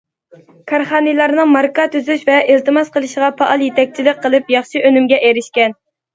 [0.69, 5.81] كارخانىلارنىڭ ماركا تۈزۈش ۋە ئىلتىماس قىلىشىغا پائال يېتەكچىلىك قىلىپ، ياخشى ئۈنۈمگە ئېرىشكەن.